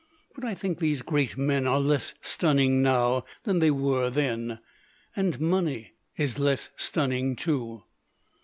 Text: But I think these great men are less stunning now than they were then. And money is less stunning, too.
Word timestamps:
But 0.33 0.43
I 0.43 0.55
think 0.55 0.79
these 0.79 1.03
great 1.03 1.37
men 1.37 1.67
are 1.67 1.79
less 1.79 2.15
stunning 2.23 2.81
now 2.81 3.23
than 3.43 3.59
they 3.59 3.69
were 3.69 4.09
then. 4.09 4.57
And 5.15 5.39
money 5.39 5.93
is 6.17 6.39
less 6.39 6.71
stunning, 6.75 7.35
too. 7.35 7.83